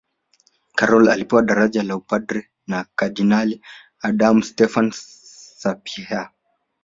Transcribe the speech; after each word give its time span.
Karol 0.75 1.09
alipewa 1.09 1.41
daraja 1.41 1.83
la 1.83 1.95
upadre 1.95 2.43
na 2.67 2.85
kardinali 2.95 3.61
adam 4.01 4.41
stefan 4.43 4.91
sapieha 5.59 6.33